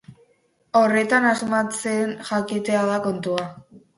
[0.79, 3.45] Horretan asmatzen jakitea da kontua.